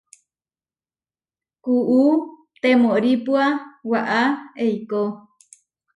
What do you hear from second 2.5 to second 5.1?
temóripua waʼá eikó.